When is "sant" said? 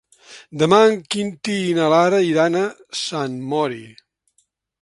3.05-3.37